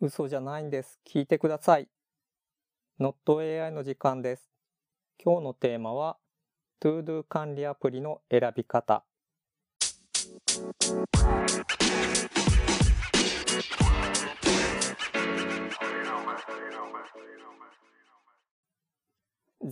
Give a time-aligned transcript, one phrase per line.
[0.00, 1.00] 嘘じゃないんです。
[1.06, 1.88] 聞いてください。
[2.98, 4.50] NotAI の時間です。
[5.22, 6.16] 今日のテーマは
[6.80, 9.04] ToDo 管理アプリの選び方。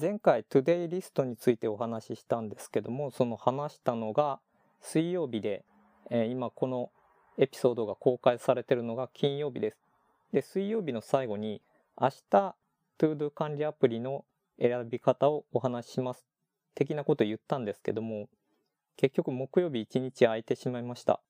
[0.01, 4.41] 前回 Today リストについてお話ししたんですけども、その話したのが
[4.81, 5.65] 水曜日で、
[6.11, 6.91] えー今この
[7.39, 9.82] エピソードが公開されているのが金曜日です。
[10.33, 11.63] で、水曜日の最後に
[12.01, 12.57] 明日
[12.99, 14.25] ToDo 管理アプリの
[14.59, 16.27] 選び方をお話しします。
[16.75, 18.29] 的なことを言ったんですけども、
[18.97, 21.21] 結局木曜日1日空いてしまいました。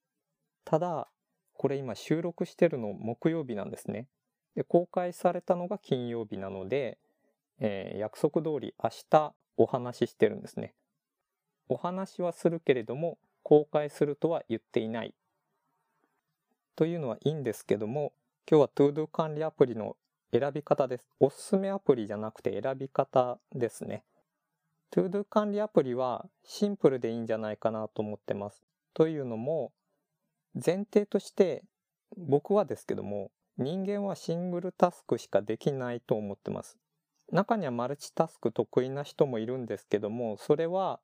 [0.65, 1.09] ただ、
[1.55, 4.07] これ今収録してるの木曜日なんですね。
[4.55, 6.98] で、公開されたのが金曜日なので、
[7.59, 10.74] えー約束通り明日お話ししてるんですね。
[11.69, 15.15] お話はするけれども、公開するとは言っていない。
[16.77, 18.12] というのはいいんですけども、
[18.51, 19.96] 今日は ToDo 管理アプリの
[20.32, 21.09] 選び方です。
[21.20, 24.02] おすすめアプリじゃなくて選び方ですね。
[24.90, 28.65] ToDo 管理アプリはシンプルでいいんじゃないかなと思ってます。
[28.95, 29.73] というのも、
[30.54, 31.63] 前提として
[32.16, 36.76] 僕はですけども、人間はシングルタスクしかできないと思ってます。
[37.30, 40.98] 中にはマルチタスク得意な人もいるんですけども、それは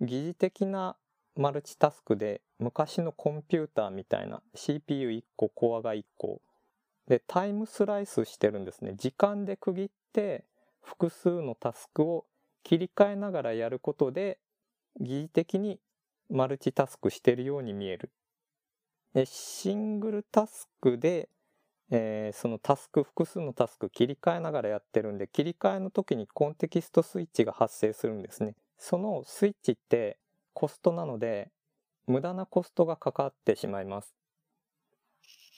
[0.00, 0.96] 疑似的な
[1.36, 6.40] マルチタスクで昔のコンピューターみたいな CPU1 個、コアが1個
[7.08, 8.94] でタイムスライスしてるんですね。
[8.96, 10.44] 時間で区切って
[10.82, 12.26] 複数のタスクを
[12.62, 14.38] 切り替えながらやることで
[15.00, 15.80] 疑似的に
[16.28, 18.10] マルチタスクしてるように見える。
[19.14, 21.30] でシングルタスクで、
[21.90, 28.54] えーそのタスク複数のタスク切り替えながらやってるんで切り替えの時にコンテキストスイッチが発生するんですね。
[28.76, 30.18] そのスイッチって
[30.52, 31.50] コストなので
[32.06, 34.14] 無駄なコストがかかってしまいます。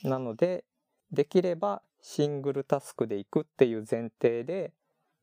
[0.05, 0.65] なので
[1.13, 4.73] できればシングルタスクでいくっていう前提で、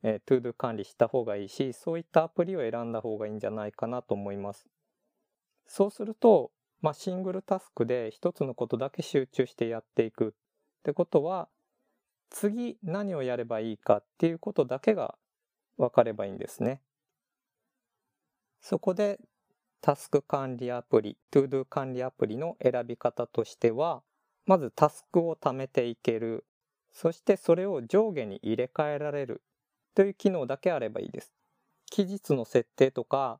[0.03, 4.67] えー、ToDo 管理した方がいいし、そういったアプリを選んだ方がいいんじゃないかなと思います。
[5.65, 6.51] そうすると、
[6.81, 10.31] まあ、シングルタスクで一つのことだけ集中してやっていくっ
[10.83, 11.49] てことは、
[12.29, 15.15] 次何をやればいいかっていうことだけが
[15.77, 16.81] 分かればいいんですね。
[18.61, 19.19] そこで
[19.81, 24.03] タスク管理アプリ、ToDo 管理アプリの選び方としては、
[24.47, 26.43] まずタスクを貯めていける。
[26.91, 29.43] そしてそれを上下に入れ替えられる
[29.93, 31.31] という機能だけあればいいです。
[31.91, 33.39] 期日の設定とか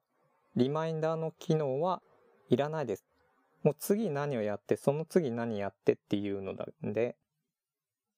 [0.56, 2.02] リマインダーの機能は
[2.50, 3.06] いらないです。
[3.64, 7.16] もう次何をやって、その次何やってっていうのなんで、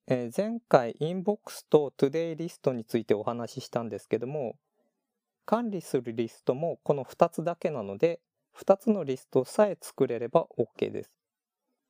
[0.07, 4.57] えー前回インボックスと Today リストについてお話ししたんですけども、
[5.45, 8.21] 管理するリストもこの2つだけなので、
[8.53, 11.11] 2つのリストさえ作れれば OK です。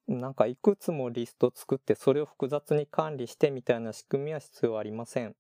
[0.10, 5.36] なんかいくつもリスト作ってそれを複雑に管理してみたいな仕組みは必要ありません。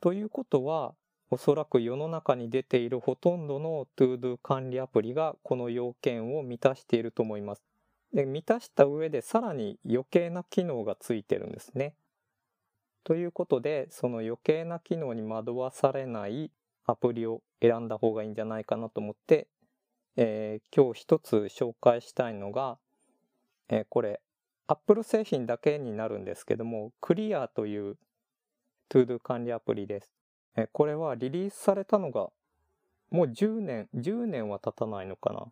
[0.00, 0.94] ということは
[1.30, 7.62] おそらく世の中に出ているほとんどの ToDo 管理アプリがこの要件を満たしていると思います。
[8.14, 11.94] で満たした上でさらに余計な機能がついてるんですね。
[13.02, 16.50] ということでその余計な機能に惑わされない
[16.86, 19.48] アプリを選んだ方がいいんじゃないかなと思って、
[20.16, 22.78] えー今日一つ紹介したいのが
[23.68, 24.20] えこれ
[24.66, 27.96] Apple 製品だけになるんですけども Clear という
[28.90, 30.12] ToDo 管理アプリです、
[30.56, 32.28] えこれはリリースされたのが
[33.10, 35.46] もう10年10年は経たないのかな。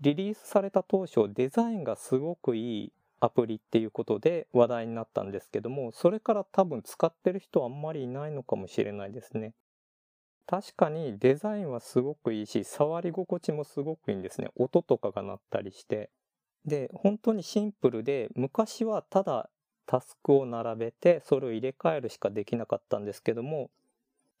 [0.00, 9.54] リリースされた当初デザインがすごくいいアプリっていうことで話題になったんですけどもそれから多分使ってる人あんまりいないのかもしれないですね。
[10.46, 14.50] 確かにデザインはすごくいいし触り心地もすごくいいんですね。
[14.56, 16.10] 音とかが鳴ったりして。
[16.64, 19.50] で、本当にシンプルで、昔はただ
[19.86, 23.70] タスクを並べて、それを入れ替えるしかできなかったんですけども、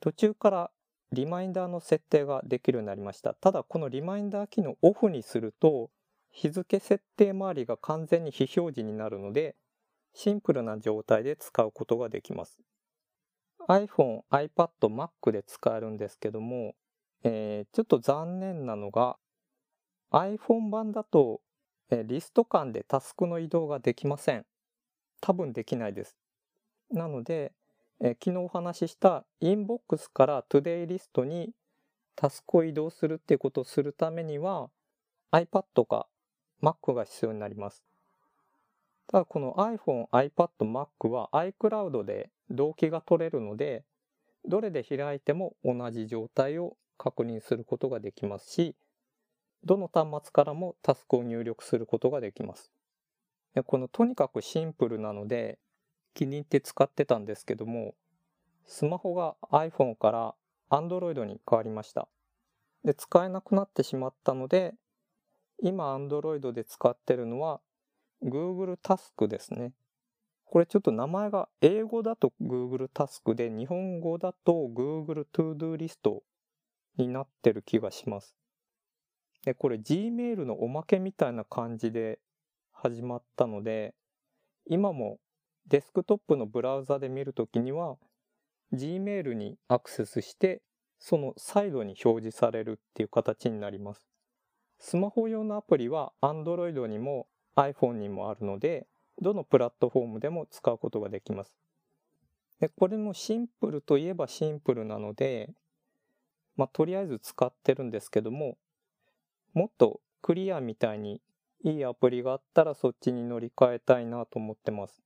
[0.00, 0.70] 途中から
[1.12, 3.34] リマインダーの設定ができるようになりました。
[3.34, 5.90] ただ、このリマインダー機能オフにすると、
[6.30, 9.56] 日付設定周りが完全に非表示になるので、
[10.14, 12.60] シンプルな状態で使うことができます。
[13.68, 16.74] iPhone、iPad、Mac で使えるんですけども、
[17.22, 19.16] えーちょっと残念なのが、
[20.12, 21.42] iPhone 版だと
[21.90, 24.46] リスト間でタスクの移動ができません。
[25.20, 26.16] 多分できないです。
[26.90, 27.52] なので、
[28.00, 31.52] えー昨日お話ししたインボックスから Today リストに
[32.16, 34.70] タスクを移動するっていうことをするためには
[35.32, 36.06] iPad か
[36.62, 37.82] Mac が必要になります。
[39.06, 43.84] ただこの iPhone、iPad、Mac は iCloud で同期が取れるので、
[44.46, 48.74] どれで開いても同じ状態を確認することができますし、
[49.64, 52.70] どの端末からもタスクを入力することができます。
[53.54, 55.58] でこのとにかくシンプルなので、
[56.12, 57.94] 気に入って使ってたんですけども、
[58.66, 60.34] スマホが iPhone から
[60.70, 62.08] Android に変わりました。
[62.84, 64.74] で、使えなくなってしまったので、
[65.62, 67.60] 今 Android で使ってるのは
[68.22, 69.72] Google タスクですね。
[70.46, 76.22] これちょっと名前が英語だと Google タスクで日本語だと Google To-Do リスト
[76.96, 78.36] になってる気がします。
[79.44, 82.18] で、これ Gmail のおまけみたいな感じで
[82.72, 83.94] 始まったので、
[84.66, 85.18] 今も
[85.66, 87.96] デスクトップのブラウザで見るときには
[88.72, 90.62] Gmail にアクセスして
[90.98, 94.08] そのサイドに表示されるっていう形になります。
[94.78, 97.26] スマホ用のアプリは Android にも
[97.56, 98.86] iPhone にもあるので、
[99.20, 101.56] どのプラットフォームでも使うことができます。
[102.60, 105.50] でこれもシンプルといえばシンプルなので、
[106.56, 108.56] まあ、とりあえず使ってるんですけども、
[109.54, 111.20] もっとクリアみたいに
[111.62, 115.02] いいアプリがあったらそっちに乗り換えたいなと思ってます。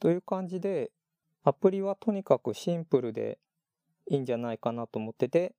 [0.00, 0.90] という感じで、
[1.42, 3.38] アプリはとにかくシンプルで
[4.08, 5.54] いいんじゃないかなと思ってて、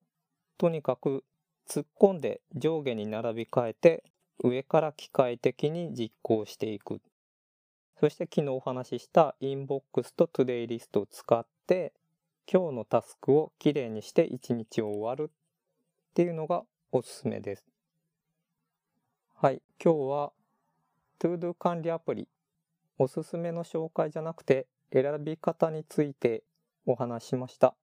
[0.57, 1.23] とにかく
[1.67, 4.03] 突っ込んで上下に並び替えて
[4.43, 7.01] 上から機械的に実行していく。
[7.99, 11.93] そして昨日お話ししたインボックスと Today リストを使って
[12.51, 16.63] 今日のタスクをきれいにして一日を終わるっていうのが
[16.97, 17.65] おすすめです。
[19.33, 20.31] はい、今日は
[21.19, 22.29] ToDo 管理アプリ
[22.97, 26.43] おすすめの紹介じゃなくて選び方について
[26.85, 27.75] お話しました。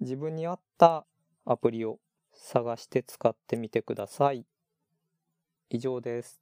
[0.00, 1.06] 自分に合った
[1.44, 2.00] アプリを
[2.32, 4.44] 探して使ってみてください。
[5.68, 6.39] 以上です。